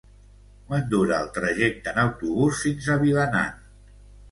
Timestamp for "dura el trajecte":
0.93-1.93